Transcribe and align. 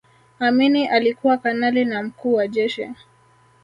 amini 0.39 0.87
alikuwa 0.87 1.37
kanali 1.37 1.85
na 1.85 2.03
mkuu 2.03 2.33
wa 2.33 2.47
jeshi 2.47 2.91